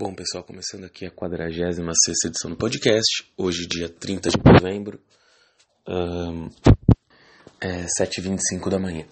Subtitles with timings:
[0.00, 4.98] Bom, pessoal, começando aqui a 46 edição do podcast, hoje, dia 30 de novembro,
[5.86, 6.48] um,
[7.60, 9.04] é 7h25 da manhã.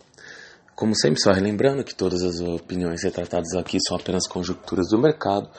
[0.75, 5.51] Como sempre, só relembrando que todas as opiniões retratadas aqui são apenas conjecturas do mercado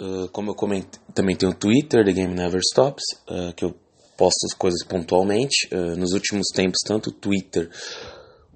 [0.00, 3.74] Uh, como eu comentei, também tem o Twitter, The Game Never Stops, uh, que eu
[4.16, 5.68] posto as coisas pontualmente.
[5.72, 7.70] Uh, nos últimos tempos, tanto o Twitter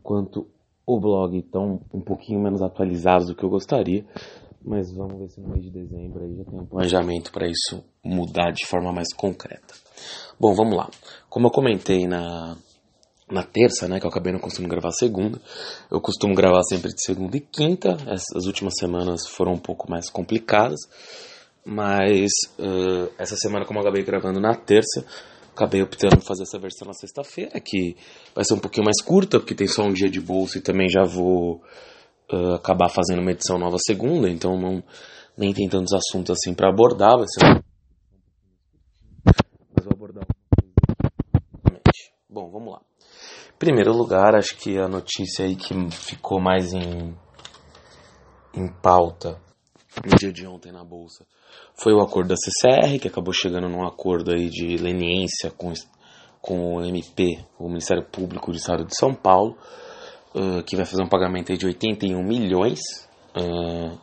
[0.03, 0.49] quanto
[0.87, 4.05] o blog estão um pouquinho menos atualizados do que eu gostaria,
[4.65, 7.85] mas vamos ver se no mês de dezembro aí já tem um planejamento para isso
[8.05, 9.75] mudar de forma mais concreta.
[10.39, 10.89] Bom, vamos lá.
[11.29, 12.57] Como eu comentei na,
[13.31, 15.41] na terça, né, que eu acabei não conseguindo gravar segunda,
[15.91, 17.97] eu costumo gravar sempre de segunda e quinta.
[18.07, 20.81] As últimas semanas foram um pouco mais complicadas,
[21.65, 25.05] mas uh, essa semana, como eu acabei gravando na terça,
[25.55, 27.97] acabei optando por fazer essa versão na sexta-feira, que
[28.35, 30.89] vai ser um pouquinho mais curta, porque tem só um dia de bolsa e também
[30.89, 31.63] já vou
[32.33, 34.83] uh, acabar fazendo uma edição nova segunda, então não,
[35.37, 37.63] nem tem tantos assuntos assim para abordar, vai ser
[42.33, 42.81] Bom, vamos lá.
[43.55, 47.15] Em primeiro lugar, acho que a notícia aí que ficou mais em,
[48.55, 49.39] em pauta
[50.03, 51.27] no dia de ontem na Bolsa
[51.75, 55.71] foi o acordo da CCR, que acabou chegando num acordo aí de leniência com,
[56.41, 59.59] com o MP, o Ministério Público do Estado de São Paulo,
[60.35, 62.81] uh, que vai fazer um pagamento de 81 milhões,
[63.37, 63.99] uh,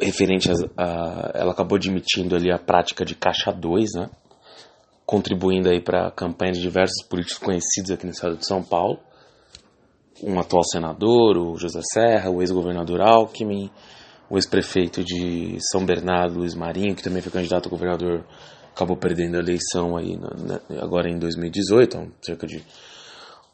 [0.00, 4.10] referente a, a, Ela acabou admitindo ali a prática de caixa 2, né?
[5.04, 8.98] contribuindo aí para a campanha de diversos políticos conhecidos aqui no estado de São Paulo.
[10.22, 13.70] Um atual senador, o José Serra, o ex-governador Alckmin,
[14.30, 18.24] o ex-prefeito de São Bernardo, Luiz Marinho, que também foi candidato a governador,
[18.74, 20.18] acabou perdendo a eleição aí
[20.80, 22.64] agora em 2018, então, cerca de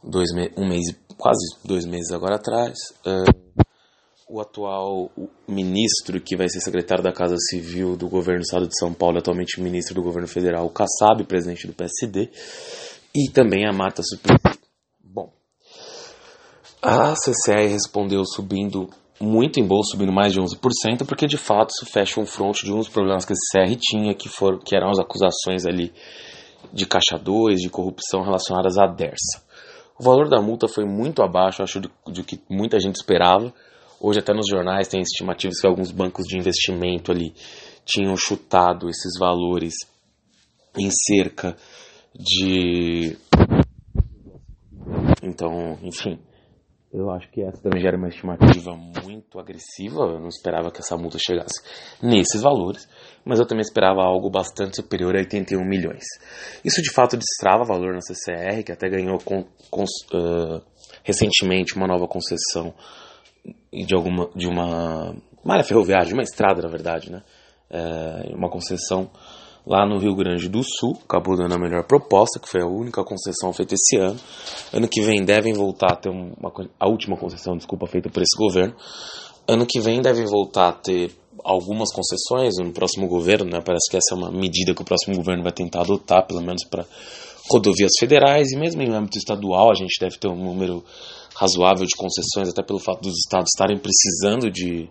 [0.03, 0.85] dois um mês,
[1.17, 2.77] quase dois meses agora atrás.
[3.05, 3.49] Uh,
[4.29, 5.11] o atual
[5.49, 9.19] ministro que vai ser secretário da Casa Civil do governo do estado de São Paulo,
[9.19, 12.31] atualmente ministro do governo federal, o Kassab, presidente do PSD,
[13.15, 14.59] e também a Marta Suplicy.
[15.03, 15.33] Bom,
[16.83, 21.91] a CCR respondeu subindo muito em bolsa, subindo mais de 11%, porque de fato isso
[21.91, 24.91] fecha um fronte de um dos problemas que a CCR tinha, que, foram, que eram
[24.91, 25.93] as acusações ali
[26.73, 29.48] de caixa 2, de corrupção relacionadas à DERSA.
[29.99, 33.53] O valor da multa foi muito abaixo, acho, do, do que muita gente esperava,
[34.01, 37.35] Hoje até nos jornais tem estimativas que alguns bancos de investimento ali
[37.85, 39.75] tinham chutado esses valores
[40.79, 41.57] em cerca
[42.15, 43.17] de.
[45.21, 46.17] Então, enfim,
[46.93, 50.01] eu acho que essa também já era uma estimativa muito agressiva.
[50.05, 51.63] Eu não esperava que essa multa chegasse
[52.03, 52.89] nesses valores,
[53.25, 56.05] mas eu também esperava algo bastante superior a 81 milhões.
[56.65, 60.63] Isso de fato destrava valor na CCR, que até ganhou com, com, uh,
[61.05, 62.75] recentemente uma nova concessão
[63.73, 67.23] de alguma de uma malha ferroviária, de uma estrada, na verdade, né?
[67.71, 69.11] É, uma concessão
[69.69, 73.05] lá no Rio Grande do Sul, acabou dando a melhor proposta, que foi a única
[73.05, 74.19] concessão feita esse ano.
[74.73, 78.35] Ano que vem devem voltar a ter uma, a última concessão, desculpa, feita por esse
[78.35, 78.75] governo.
[79.47, 81.13] Ano que vem devem voltar a ter
[81.45, 83.61] algumas concessões no próximo governo, né?
[83.61, 86.65] Parece que essa é uma medida que o próximo governo vai tentar adotar, pelo menos
[86.65, 86.87] para
[87.51, 90.83] rodovias federais e mesmo em âmbito estadual a gente deve ter um número
[91.37, 94.89] razoável de concessões, até pelo fato dos estados estarem precisando de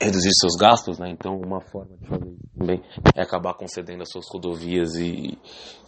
[0.00, 1.10] reduzir seus gastos, né?
[1.10, 2.82] Então, uma forma de fazer isso também
[3.14, 5.38] é acabar concedendo as suas rodovias e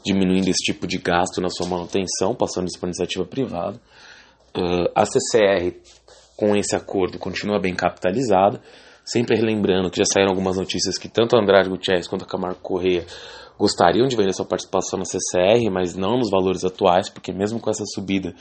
[0.05, 3.81] diminuindo esse tipo de gasto na sua manutenção, passando isso para iniciativa privada.
[4.57, 5.77] Uh, a CCR,
[6.37, 8.61] com esse acordo, continua bem capitalizada,
[9.05, 13.07] sempre relembrando que já saíram algumas notícias que tanto Andrade Gutierrez quanto Camargo Correia
[13.59, 17.69] gostariam de vender sua participação na CCR, mas não nos valores atuais, porque mesmo com
[17.69, 18.35] essa subida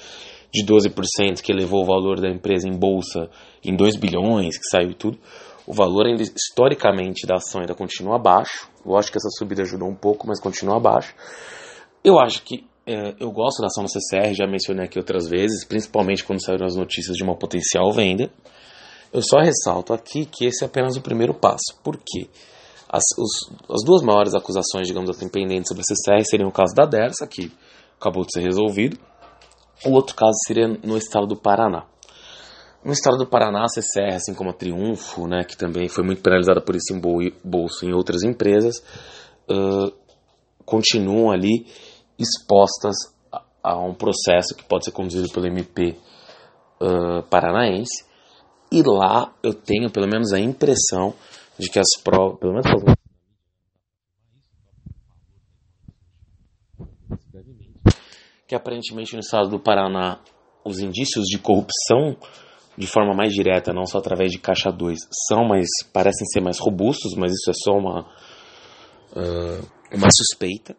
[0.54, 3.30] de 12% que elevou o valor da empresa em bolsa
[3.64, 5.20] em 2 bilhões, que saiu tudo,
[5.66, 8.70] o valor ainda historicamente da ação ainda continua abaixo.
[8.86, 11.14] Eu acho que essa subida ajudou um pouco, mas continua abaixo.
[12.04, 15.66] Eu acho que é, eu gosto da ação da CCR, já mencionei aqui outras vezes,
[15.66, 18.32] principalmente quando saíram as notícias de uma potencial venda.
[19.12, 21.78] Eu só ressalto aqui que esse é apenas o primeiro passo.
[21.84, 22.30] Por quê?
[22.90, 26.74] As, os, as duas maiores acusações, digamos assim, pendentes sobre a CCR seriam o caso
[26.74, 27.52] da Dersa, que
[28.00, 28.98] acabou de ser resolvido,
[29.86, 31.86] o outro caso seria no estado do Paraná.
[32.84, 36.22] No estado do Paraná, a CCR, assim como a Triunfo, né, que também foi muito
[36.22, 36.94] penalizada por esse
[37.44, 38.78] bolso em outras empresas,
[39.50, 39.92] uh,
[40.66, 41.66] continuam ali
[42.18, 42.96] expostas
[43.64, 45.98] a um processo que pode ser conduzido pelo MP
[46.82, 48.06] uh, paranaense.
[48.72, 51.14] E lá eu tenho pelo menos a impressão
[51.58, 52.68] de que as provas, pelo menos
[58.48, 60.20] que aparentemente no estado do Paraná
[60.64, 62.16] os indícios de corrupção
[62.78, 66.60] de forma mais direta, não só através de caixa 2, são, mas parecem ser mais
[66.60, 68.02] robustos, mas isso é só uma,
[69.14, 70.76] uh, uma suspeita.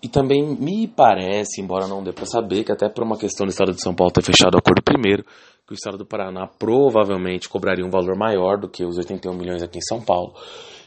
[0.00, 3.50] E também me parece, embora não dê para saber, que até por uma questão do
[3.50, 5.24] Estado de São Paulo ter fechado o acordo primeiro,
[5.66, 9.64] que o Estado do Paraná provavelmente cobraria um valor maior do que os 81 milhões
[9.64, 10.32] aqui em São Paulo,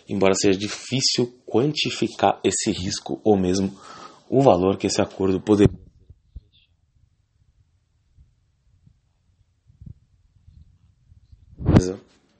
[0.07, 3.75] embora seja difícil quantificar esse risco ou mesmo
[4.29, 5.88] o valor que esse acordo poderia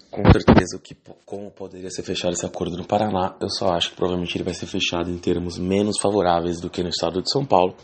[0.10, 0.96] com certeza que
[1.26, 4.54] como poderia ser fechado esse acordo no Paraná, eu só acho que provavelmente ele vai
[4.54, 7.76] ser fechado em termos menos favoráveis do que no estado de São Paulo.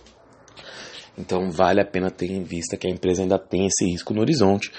[1.18, 4.22] Então vale a pena ter em vista que a empresa ainda tem esse risco no
[4.22, 4.72] horizonte,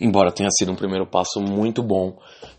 [0.00, 2.18] embora tenha sido um primeiro passo muito bom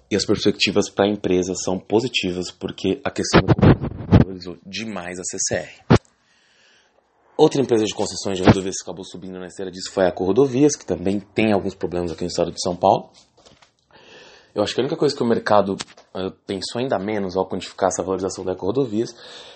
[0.10, 3.42] e as perspectivas para a empresa são positivas porque a questão
[4.08, 5.98] valorizou demais a CCR.
[7.38, 10.76] Outra empresa de concessões de rodovias que acabou subindo na esteira disso foi a Corrodovias,
[10.76, 13.12] que também tem alguns problemas aqui no estado de São Paulo.
[14.54, 17.90] Eu acho que a única coisa que o mercado uh, pensou ainda menos ao quantificar
[17.90, 19.10] essa valorização da Eco-Rodovias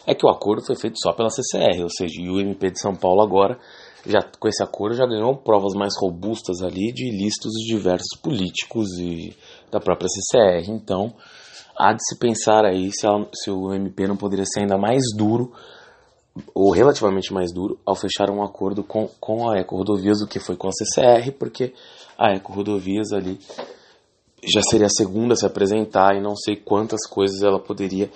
[0.06, 2.96] é que o acordo foi feito só pela CCR, ou seja, o MP de São
[2.96, 3.58] Paulo agora,
[4.06, 8.88] já, com esse acordo, já ganhou provas mais robustas ali de listos de diversos políticos
[9.00, 9.36] e
[9.72, 10.70] da própria CCR.
[10.70, 11.14] Então,
[11.78, 15.02] há de se pensar aí se, ela, se o MP não poderia ser ainda mais
[15.16, 15.52] duro
[16.54, 20.40] ou relativamente mais duro ao fechar um acordo com, com a Eco Rodovias do que
[20.40, 21.74] foi com a CCR, porque
[22.18, 23.40] a Eco Rodovias ali
[24.44, 28.10] já seria a segunda a se apresentar e não sei quantas coisas ela poderia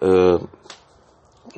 [0.00, 0.48] uh,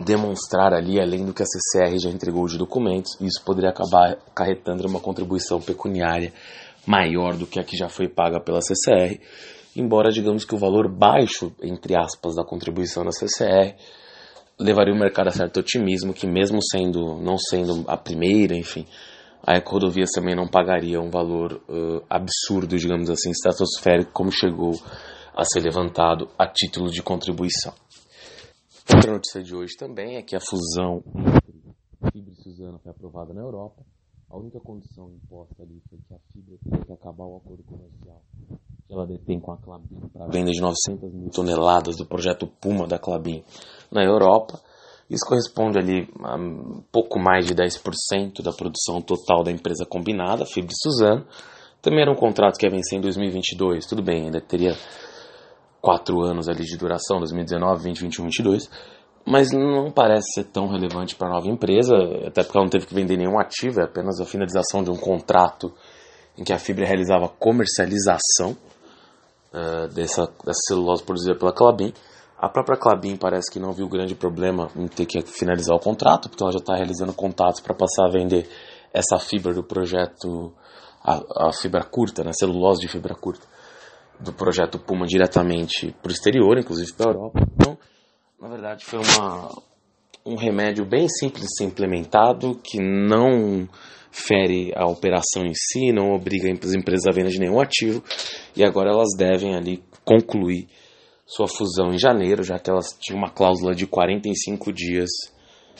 [0.02, 3.16] demonstrar ali, além do que a CCR já entregou de documentos.
[3.20, 6.32] Isso poderia acabar acarretando uma contribuição pecuniária
[6.86, 9.20] maior do que a que já foi paga pela CCR,
[9.76, 13.76] embora digamos que o valor baixo, entre aspas, da contribuição da CCR
[14.58, 18.86] levaria o mercado a certo otimismo que mesmo sendo não sendo a primeira, enfim,
[19.42, 24.72] a Eco-Rodovias também não pagaria um valor uh, absurdo, digamos assim, estratosférico, como chegou
[25.34, 27.72] a ser levantado a título de contribuição.
[28.92, 31.58] Outra notícia de hoje também é que a fusão entre
[32.12, 33.82] Fibra e Suzano foi aprovada na Europa.
[34.30, 38.22] A única condição imposta ali foi que a Fibra teria que acabar o acordo comercial
[38.88, 42.46] que ela detém com a Clabin para a venda de 900 mil toneladas do projeto
[42.46, 43.44] Puma da Clabin
[43.92, 44.58] na Europa
[45.10, 46.36] isso corresponde ali a
[46.92, 51.26] pouco mais de 10% da produção total da empresa combinada, Fibra Suzano.
[51.80, 54.76] Também era um contrato que ia vencer em 2022, tudo bem, ainda teria
[55.80, 58.70] quatro anos ali de duração, 2019, 2021, 2022,
[59.24, 61.94] mas não parece ser tão relevante para a nova empresa,
[62.26, 64.96] até porque ela não teve que vender nenhum ativo, é apenas a finalização de um
[64.96, 65.72] contrato
[66.36, 68.56] em que a Fibra realizava comercialização
[69.52, 71.92] uh, dessa, dessa celulose produzida pela Clabin.
[72.38, 76.28] A própria Clabin parece que não viu grande problema em ter que finalizar o contrato,
[76.28, 78.48] porque ela já está realizando contatos para passar a vender
[78.94, 80.52] essa fibra do projeto,
[81.02, 83.44] a, a, fibra curta, né, celulose de fibra curta,
[84.20, 87.40] do projeto Puma diretamente para o exterior, inclusive para a Europa.
[87.54, 87.78] Então,
[88.40, 89.50] na verdade, foi uma,
[90.24, 93.68] um remédio bem simples de ser implementado, que não
[94.12, 98.02] fere a operação em si, não obriga as empresas a venda de nenhum ativo,
[98.56, 100.68] e agora elas devem ali concluir
[101.28, 105.10] sua fusão em janeiro, já que elas tinham uma cláusula de 45 dias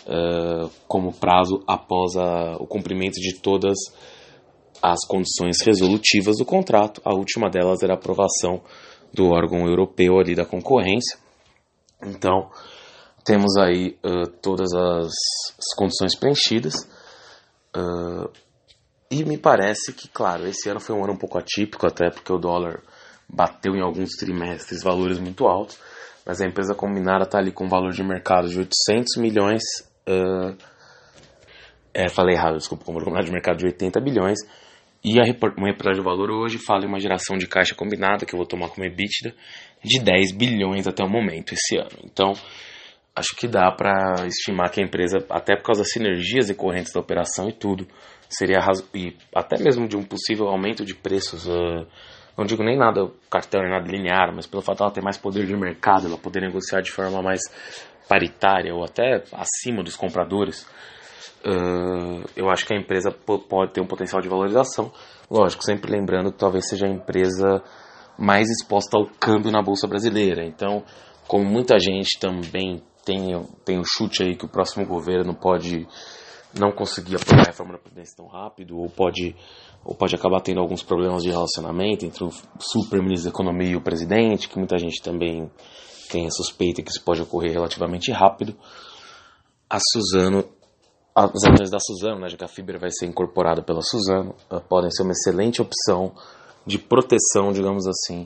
[0.06, 3.78] uh, como prazo após a, o cumprimento de todas
[4.82, 7.00] as condições resolutivas do contrato.
[7.02, 8.60] A última delas era a aprovação
[9.12, 11.18] do órgão europeu ali da concorrência.
[12.02, 12.50] Então,
[13.24, 15.12] temos aí uh, todas as,
[15.58, 16.74] as, condições preenchidas.
[17.74, 18.30] Uh,
[19.10, 22.30] e me parece que, claro, esse ano foi um ano um pouco atípico, até porque
[22.30, 22.82] o dólar
[23.28, 25.78] bateu em alguns trimestres valores muito altos,
[26.24, 29.62] mas a empresa combinada está ali com um valor de mercado de 800 milhões.
[30.08, 30.56] Uh,
[31.92, 34.38] é, falei errado, desculpa, com um valor de mercado de 80 bilhões.
[35.04, 35.24] E a
[35.56, 38.46] uma reportagem de valor hoje fala em uma geração de caixa combinada, que eu vou
[38.46, 39.34] tomar como EBITDA,
[39.82, 42.04] de 10 bilhões até o momento, esse ano.
[42.04, 42.32] Então,
[43.14, 47.00] acho que dá para estimar que a empresa, até por causa das sinergias decorrentes da
[47.00, 47.86] operação e tudo,
[48.28, 48.58] seria
[48.94, 51.46] e até mesmo de um possível aumento de preços.
[51.46, 51.86] Uh,
[52.38, 55.18] não digo nem nada cartel, nem nada linear, mas pelo fato de ela ter mais
[55.18, 57.40] poder de mercado, ela poder negociar de forma mais
[58.08, 60.62] paritária ou até acima dos compradores,
[61.44, 64.92] uh, eu acho que a empresa pode ter um potencial de valorização.
[65.28, 67.60] Lógico, sempre lembrando que talvez seja a empresa
[68.16, 70.44] mais exposta ao câmbio na Bolsa Brasileira.
[70.44, 70.84] Então,
[71.26, 75.88] como muita gente também tem, tem o chute aí que o próximo governo pode
[76.54, 79.34] não conseguir aprovar a reforma da Previdência tão rápido, ou pode,
[79.84, 83.80] ou pode acabar tendo alguns problemas de relacionamento entre o super-ministro da Economia e o
[83.80, 85.50] presidente, que muita gente também
[86.10, 88.54] tem a suspeita que isso pode ocorrer relativamente rápido.
[89.68, 90.44] A Suzano,
[91.14, 94.60] as ações da Suzano, né, já que a Fibra vai ser incorporada pela Suzano, uh,
[94.60, 96.14] podem ser uma excelente opção
[96.66, 98.24] de proteção, digamos assim,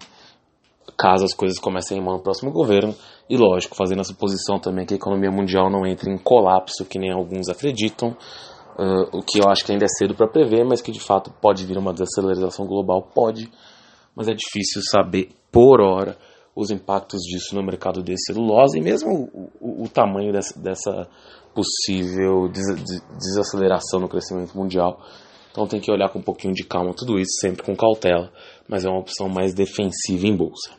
[0.96, 2.94] caso as coisas comecem em mão no próximo governo.
[3.28, 6.98] E lógico, fazendo a suposição também que a economia mundial não entre em colapso, que
[6.98, 8.16] nem alguns acreditam,
[8.78, 11.32] uh, o que eu acho que ainda é cedo para prever, mas que de fato
[11.40, 13.50] pode vir uma desaceleração global, pode,
[14.14, 16.16] mas é difícil saber por hora
[16.54, 21.08] os impactos disso no mercado de celulose e mesmo o, o, o tamanho dessa, dessa
[21.54, 22.66] possível des,
[23.18, 25.00] desaceleração no crescimento mundial.
[25.52, 28.32] Então tem que olhar com um pouquinho de calma tudo isso, sempre com cautela,
[28.66, 30.72] mas é uma opção mais defensiva em bolsa.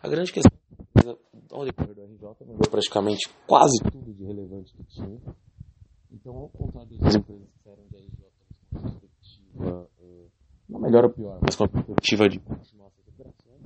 [0.00, 0.52] A grande questão
[1.50, 5.20] ao decorrer do RJ vendeu praticamente quase tudo de relevante que tinha.
[6.10, 8.26] Então, ao contrário das empresas que saíram de RJ
[8.70, 10.26] com perspectiva, eh,
[10.68, 13.62] não melhor ou pior, mas com a perspectiva de continuar essas operações,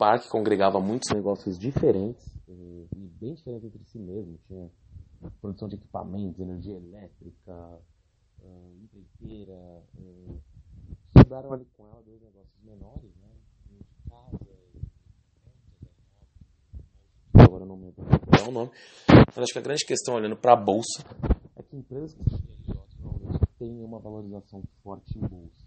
[0.00, 4.70] a que congregava muitos negócios diferentes, eh, e bem diferentes entre si mesmo, tinha
[5.40, 7.80] produção de equipamentos, energia elétrica,
[8.42, 9.82] uh, empreiteira,
[11.16, 13.30] sobraram ali com ela dois negócios menores, né?
[13.70, 14.63] de casa,
[17.54, 18.04] agora não me lembro
[18.48, 18.70] o nome.
[19.08, 21.04] Mas acho que a grande questão, olhando para a bolsa,
[21.56, 25.64] é que empresas que têm uma valorização forte em bolsa.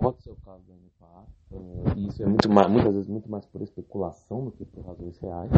[0.00, 3.30] Pode ser o caso da NPA, uh, e isso é muito mais, muitas vezes muito
[3.30, 5.52] mais por especulação do que por razões reais.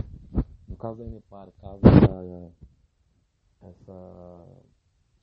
[0.69, 2.51] No caso da NPAR, caso da,
[3.69, 4.47] essa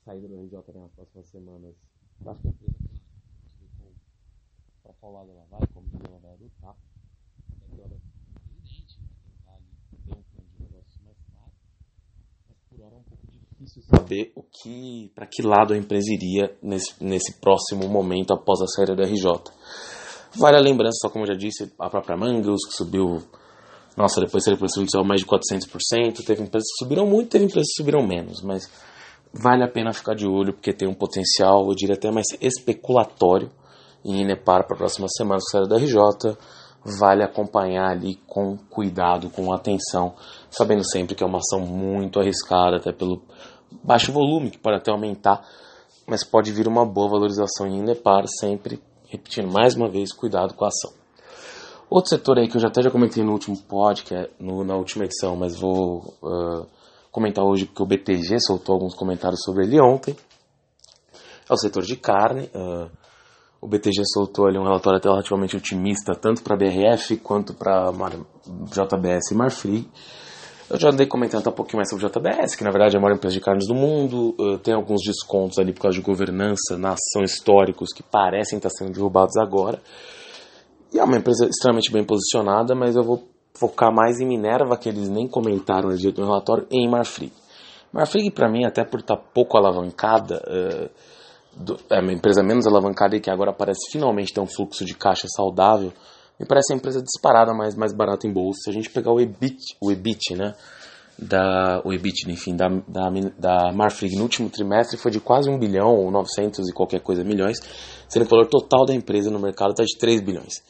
[0.03, 1.75] saída do RJ nas próximas semanas,
[2.25, 2.71] acho que a empresa
[4.81, 6.75] para qual lado ela vai, como ela vai adotar.
[12.81, 16.93] Agora é um pouco difícil saber o que, para que lado a empresa iria nesse,
[17.03, 19.23] nesse próximo momento após a saída do RJ.
[20.35, 23.21] Vale a lembrança, só como eu já disse, a própria Mangos, que subiu,
[23.95, 27.83] nossa, depois da judicial mais de 400%, teve empresas que subiram muito, teve empresas que
[27.83, 28.67] subiram menos, mas
[29.31, 33.51] vale a pena ficar de olho, porque tem um potencial, eu diria até mais especulatório,
[34.03, 36.35] em Inepar para a próxima semana, a saída da RJ,
[36.83, 40.15] vale acompanhar ali com cuidado, com atenção,
[40.49, 43.21] sabendo sempre que é uma ação muito arriscada, até pelo
[43.83, 45.45] baixo volume, que pode até aumentar,
[46.07, 50.65] mas pode vir uma boa valorização em Nepar, sempre repetindo mais uma vez, cuidado com
[50.65, 50.91] a ação.
[51.89, 55.05] Outro setor aí que eu já até já comentei no último podcast, no, na última
[55.05, 56.65] edição, mas vou uh,
[57.11, 60.15] comentar hoje porque o BTG soltou alguns comentários sobre ele ontem,
[61.49, 62.49] é o setor de carne.
[62.55, 63.00] Uh,
[63.61, 67.91] o BTG soltou ali um relatório até relativamente otimista, tanto para a BRF quanto para
[68.65, 69.87] JBS e Marfrig.
[70.67, 73.01] Eu já andei comentando um pouquinho mais sobre o JBS, que na verdade é a
[73.01, 76.77] maior empresa de carnes do mundo, uh, tem alguns descontos ali por causa de governança,
[76.77, 79.79] nação históricos que parecem estar sendo derrubados agora.
[80.91, 84.89] E é uma empresa extremamente bem posicionada, mas eu vou focar mais em Minerva, que
[84.89, 87.31] eles nem comentaram no dia do relatório, e em Marfrig.
[87.93, 90.89] Marfrig, para mim, até por estar pouco alavancada, uh,
[91.89, 95.27] é uma empresa menos alavancada e que agora parece finalmente ter um fluxo de caixa
[95.27, 95.91] saudável,
[96.39, 98.61] me parece a empresa disparada mais, mais barata em bolsa.
[98.63, 100.55] Se a gente pegar o EBIT, o EBIT, né?
[101.19, 105.59] Da, o EBIT, enfim, da, da, da Marfrig no último trimestre foi de quase 1
[105.59, 107.59] bilhão ou 900 e qualquer coisa milhões,
[108.09, 110.63] sendo que o valor total da empresa no mercado está de 3 bilhões.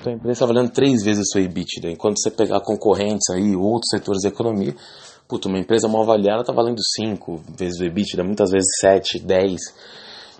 [0.00, 1.80] Então a empresa está valendo 3 vezes o seu EBIT.
[1.84, 1.92] Né?
[1.92, 4.74] Enquanto você pegar concorrentes aí, outros setores da economia,
[5.28, 9.60] puta, uma empresa mal avaliada está valendo 5 vezes o EBITDA, muitas vezes 7, 10.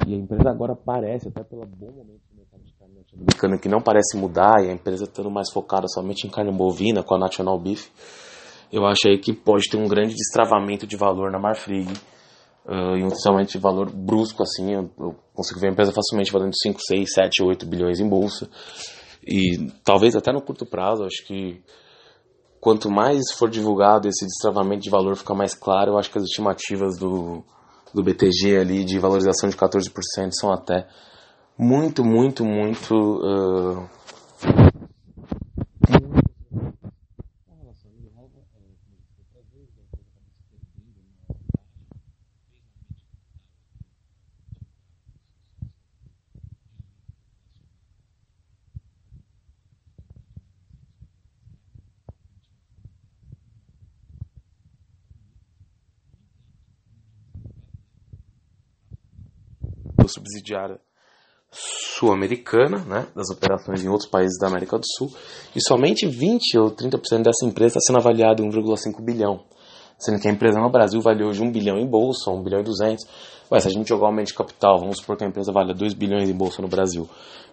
[0.06, 3.68] E a empresa agora parece, até pelo bom momento do mercado de carne norte-americana, que
[3.68, 7.18] não parece mudar, e a empresa estando mais focada somente em carne bovina, com a
[7.18, 7.88] National Beef,
[8.72, 11.92] eu acho aí que pode ter um grande destravamento de valor na Marfrig,
[12.66, 16.54] uh, e um de valor brusco, assim, eu, eu consigo ver a empresa facilmente valendo
[16.60, 18.48] 5, 6, 7, 8 bilhões em bolsa,
[19.24, 21.62] e talvez até no curto prazo, acho que
[22.60, 26.24] quanto mais for divulgado esse destravamento de valor ficar mais claro, eu acho que as
[26.24, 27.44] estimativas do
[27.94, 30.86] do BTG ali de valorização de 14% são até
[31.58, 32.94] muito, muito, muito.
[32.94, 33.88] Uh,
[60.12, 60.78] subsidiária
[61.52, 65.12] sul-americana, né, das operações em outros países da América do Sul,
[65.54, 69.44] e somente 20 ou 30% dessa empresa está sendo avaliada em 1,5 bilhão,
[69.98, 72.64] sendo que a empresa no Brasil vale hoje 1 bilhão em bolsa, 1 bilhão e
[72.64, 73.04] 200.
[73.52, 75.74] Ué, se a gente jogar o aumento de capital, vamos supor que a empresa vale
[75.74, 77.06] 2 bilhões em bolsa no Brasil,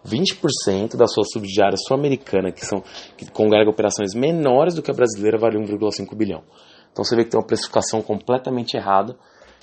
[0.07, 2.81] 20% da sua subsidiária sul-americana, que, são,
[3.17, 6.41] que congrega operações menores do que a brasileira, vale 1,5 bilhão.
[6.91, 9.17] Então você vê que tem uma precificação completamente errada,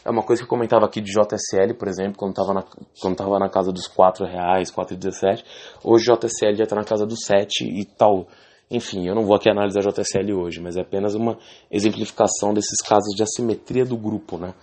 [0.06, 2.64] é uma coisa que eu comentava aqui de JSL, por exemplo, quando estava na,
[3.00, 5.44] quando tava na casa dos 4 reais, 4,17.
[5.82, 8.28] Hoje JSL já está na casa dos 7 e tal.
[8.70, 11.36] Enfim, eu não vou aqui analisar JSL hoje, mas é apenas uma
[11.70, 14.54] exemplificação desses casos de assimetria do grupo, né?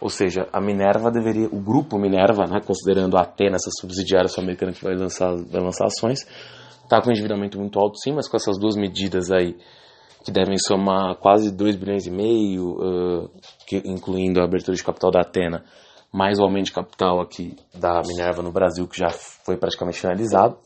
[0.00, 4.72] Ou seja, a Minerva deveria, o grupo Minerva, né, considerando a Atena, essa subsidiária sul-americana
[4.72, 6.20] que vai lançar, vai lançar ações,
[6.82, 9.56] está com um endividamento muito alto sim, mas com essas duas medidas aí
[10.24, 13.30] que devem somar quase 2 bilhões e meio, uh,
[13.66, 15.64] que, incluindo a abertura de capital da Atena,
[16.12, 20.56] mais o aumento de capital aqui da Minerva no Brasil, que já foi praticamente finalizado.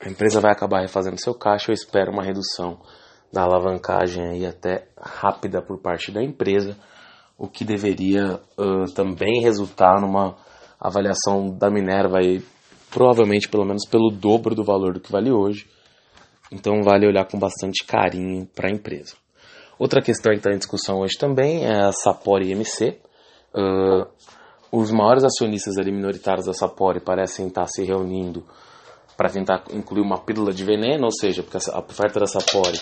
[0.00, 2.78] A empresa vai acabar refazendo seu caixa, eu espero uma redução
[3.32, 6.76] da alavancagem aí até rápida por parte da empresa,
[7.36, 10.36] o que deveria uh, também resultar numa
[10.78, 12.44] avaliação da Minerva aí,
[12.90, 15.66] provavelmente pelo menos pelo dobro do valor do que vale hoje,
[16.50, 19.14] então vale olhar com bastante carinho para a empresa.
[19.78, 22.98] Outra questão que está em discussão hoje também é a Sapori MC.
[23.54, 24.06] Uh,
[24.70, 28.44] os maiores acionistas ali minoritários da Sapori parecem estar se reunindo
[29.16, 32.78] para tentar incluir uma pílula de veneno, ou seja, porque a oferta da Sapori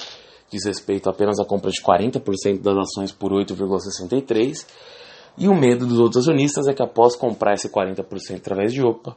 [0.51, 4.67] diz respeito apenas à compra de 40% das ações por 8,63%,
[5.37, 9.17] e o medo dos outros acionistas é que após comprar esse 40% através de OPA,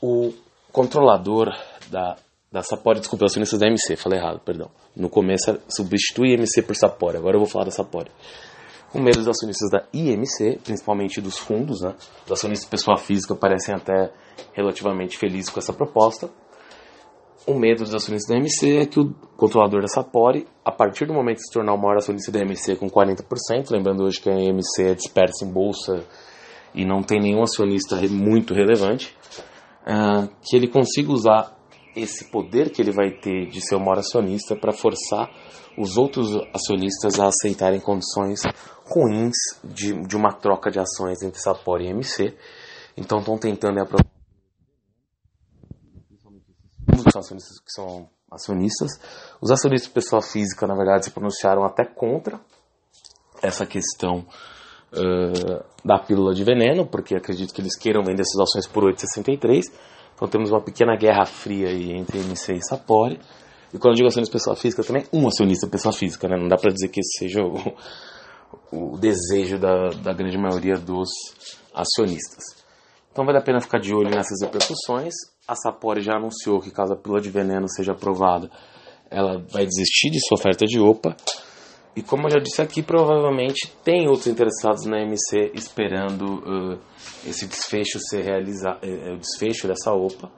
[0.00, 0.32] o
[0.70, 1.52] controlador
[1.90, 2.16] da
[2.52, 4.70] da Sapori, desculpa, acionistas da MC, falei errado, perdão.
[4.94, 8.10] No começo é substitui MC por Sapori, agora eu vou falar da Sapori.
[8.92, 11.94] O medo dos acionistas da IMC, principalmente dos fundos, né?
[12.26, 14.12] Os acionistas pessoa física parecem até
[14.52, 16.28] relativamente felizes com essa proposta.
[17.46, 21.14] O medo dos acionistas da MC é que o controlador da Sapori, a partir do
[21.14, 24.38] momento de se tornar o maior acionista da MC com 40%, lembrando hoje que a
[24.38, 26.04] IMC é dispersa em bolsa
[26.74, 29.16] e não tem nenhum acionista muito relevante,
[29.86, 31.61] uh, que ele consiga usar
[31.94, 35.30] esse poder que ele vai ter de ser o maior acionista para forçar
[35.76, 38.40] os outros acionistas a aceitarem condições
[38.84, 42.36] ruins de, de uma troca de ações entre Sapor e MC.
[42.96, 44.04] Então estão tentando aprovar
[46.94, 48.90] os acionistas que são acionistas.
[49.40, 52.40] Os acionistas de pessoa física, na verdade, se pronunciaram até contra
[53.42, 54.26] essa questão
[54.92, 59.62] uh, da pílula de veneno, porque acredito que eles queiram vender essas ações por 8,63
[60.22, 63.18] então temos uma pequena guerra fria aí entre MC e Sapori.
[63.74, 66.36] E quando eu digo acionista pessoa física, também um acionista pessoa física, né?
[66.38, 71.08] Não dá para dizer que esse seja o, o desejo da, da grande maioria dos
[71.74, 72.44] acionistas.
[73.10, 75.12] Então vale a pena ficar de olho nessas repercussões.
[75.48, 78.48] A Sapori já anunciou que caso a pílula de veneno seja aprovada,
[79.10, 81.16] ela vai desistir de sua oferta de OPA.
[81.94, 86.78] E como eu já disse aqui, provavelmente tem outros interessados na MC esperando uh,
[87.26, 90.30] esse desfecho ser realizado, uh, o desfecho dessa OPA.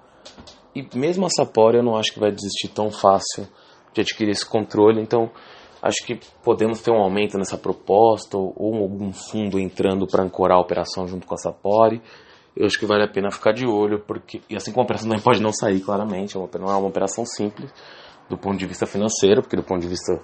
[0.74, 3.46] E mesmo a Sapori eu não acho que vai desistir tão fácil
[3.92, 5.30] de adquirir esse controle, então
[5.80, 10.58] acho que podemos ter um aumento nessa proposta ou, ou algum fundo entrando para ancorar
[10.58, 12.02] a operação junto com a Sapori.
[12.56, 15.08] Eu acho que vale a pena ficar de olho, porque e assim como a operação
[15.08, 17.72] também pode não sair claramente, é uma, não é uma operação simples
[18.28, 20.20] do ponto de vista financeiro, porque do ponto de vista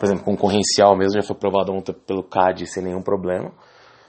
[0.00, 3.52] por exemplo, concorrencial mesmo, já foi aprovado ontem pelo CAD sem nenhum problema,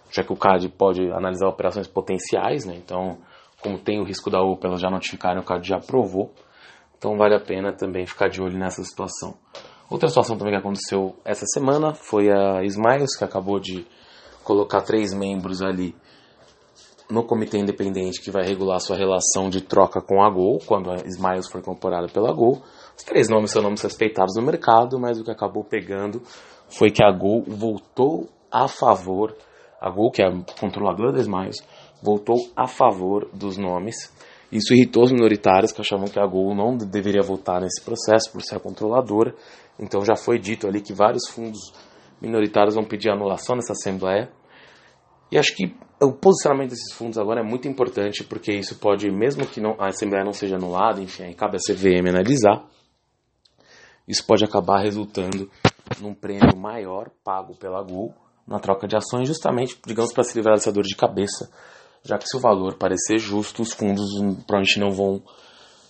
[0.10, 2.75] já que o CAD pode analisar operações potenciais, né?
[2.77, 3.17] Então,
[3.62, 6.32] como tem o risco da UPA, elas já notificaram, o CAD já aprovou.
[6.97, 9.36] Então, vale a pena também ficar de olho nessa situação.
[9.89, 13.86] Outra situação também que aconteceu essa semana foi a Smiles, que acabou de
[14.45, 15.93] colocar três membros ali
[17.10, 20.95] no comitê independente que vai regular sua relação de troca com a Gol, quando a
[21.06, 22.62] Smiles for incorporada pela Gol.
[23.02, 26.22] Os três nomes são nomes respeitados no mercado, mas o que acabou pegando
[26.70, 29.36] foi que a Gol voltou a favor,
[29.82, 31.66] a Gol, que é a controladora da Smiles,
[32.04, 34.14] voltou a favor dos nomes.
[34.52, 38.44] Isso irritou os minoritários que achavam que a Gol não deveria votar nesse processo por
[38.44, 39.34] ser a controladora.
[39.80, 41.74] Então já foi dito ali que vários fundos
[42.22, 44.30] minoritários vão pedir anulação nessa assembleia.
[45.32, 49.48] E acho que o posicionamento desses fundos agora é muito importante, porque isso pode, mesmo
[49.48, 52.64] que não, a Assembleia não seja anulada, enfim, aí cabe a CVM analisar,
[54.12, 55.50] isso pode acabar resultando
[56.02, 58.13] num prêmio maior pago pela Gol
[58.45, 61.50] na troca de ações, justamente, digamos, para se livrar dessa dor de cabeça,
[62.04, 64.10] já que se o valor parecer justo, os fundos
[64.45, 65.21] provavelmente não vão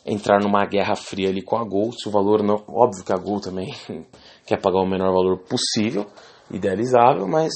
[0.06, 2.64] entrar numa guerra fria ali com a Gol, se o valor não...
[2.68, 3.74] Óbvio que a Gol também
[4.46, 6.06] quer pagar o menor valor possível,
[6.52, 7.52] idealizável, mas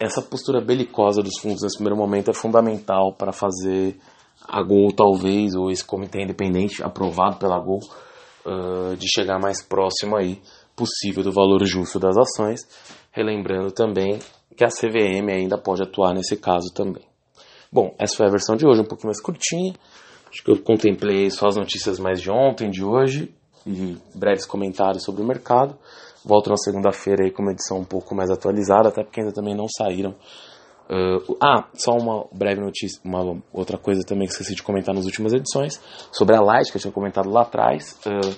[0.00, 3.96] essa postura belicosa dos fundos nesse primeiro momento é fundamental para fazer
[4.48, 7.80] a Gol, talvez, ou esse comitê independente aprovado pela Gol,
[8.96, 10.40] de chegar mais próximo aí
[10.74, 12.60] possível do valor justo das ações,
[13.10, 14.18] relembrando também
[14.56, 17.04] que a CVM ainda pode atuar nesse caso também.
[17.70, 19.74] Bom, essa foi a versão de hoje, um pouquinho mais curtinha.
[20.30, 23.32] Acho que eu contemplei só as notícias mais de ontem, de hoje,
[23.66, 25.76] e breves comentários sobre o mercado.
[26.24, 29.54] Volto na segunda-feira aí com uma edição um pouco mais atualizada, até porque ainda também
[29.54, 30.14] não saíram.
[30.90, 35.04] Uh, ah, só uma breve notícia, uma outra coisa também que esqueci de comentar nas
[35.04, 35.78] últimas edições,
[36.10, 37.98] sobre a Light, que eu tinha comentado lá atrás.
[38.06, 38.34] Uh,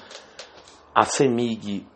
[0.93, 1.87] a CEMIG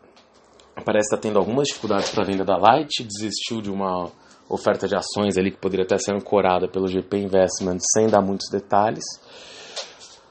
[0.85, 4.11] parece estar tendo algumas dificuldades para a venda da Light, desistiu de uma
[4.49, 8.49] oferta de ações ali que poderia até ser ancorada pelo GP Investment sem dar muitos
[8.49, 9.05] detalhes.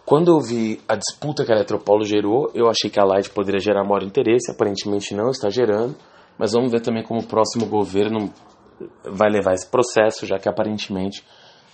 [0.06, 3.60] Quando eu vi a disputa que a Eletropolo gerou, eu achei que a Light poderia
[3.60, 5.96] gerar maior interesse, aparentemente não está gerando,
[6.38, 8.32] mas vamos ver também como o próximo governo
[9.04, 11.24] vai levar esse processo, já que aparentemente,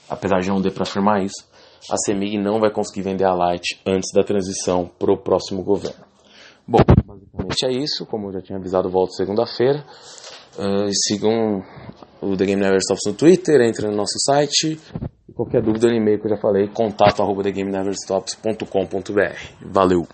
[0.10, 1.48] apesar de não ter para afirmar isso,
[1.90, 6.06] a CEMIG não vai conseguir vender a Light antes da transição para o próximo governo.
[6.68, 9.84] Bom, basicamente é isso, como eu já tinha avisado, volto segunda-feira.
[10.58, 11.64] Uh, sigam
[12.22, 14.80] o The Game Never Stops no Twitter, entrem no nosso site.
[15.34, 17.44] Qualquer dúvida no e-mail que eu já falei, contato arroba.
[19.62, 20.06] Valeu!